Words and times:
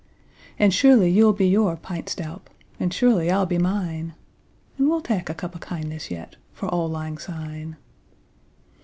And 0.57 0.73
surely 0.73 1.11
ye'll 1.11 1.31
be 1.31 1.47
your 1.47 1.75
pint 1.77 2.07
stowp, 2.09 2.47
And 2.79 2.91
surely 2.91 3.29
I'll 3.29 3.45
be 3.45 3.59
mine; 3.59 4.15
And 4.79 4.89
we'll 4.89 4.99
tak 5.01 5.29
a 5.29 5.35
cup 5.35 5.55
o' 5.55 5.59
kindness 5.59 6.09
yet 6.09 6.37
For 6.53 6.67
auld 6.73 6.91
lang 6.91 7.19
syne! 7.19 7.75